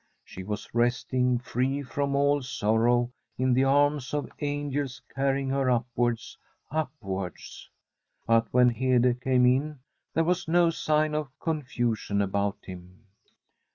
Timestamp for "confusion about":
11.39-12.57